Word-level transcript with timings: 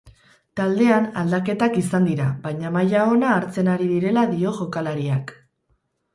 Taldean 0.59 1.03
aldaketak 1.23 1.77
izan 1.81 2.07
dira 2.09 2.31
baina 2.47 2.73
maila 2.79 3.05
ona 3.17 3.29
hartzen 3.35 3.71
ari 3.75 3.91
direla 3.93 4.27
dio 4.35 4.57
jokalariak. 4.63 5.37